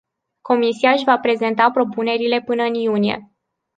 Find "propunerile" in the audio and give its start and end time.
1.71-2.41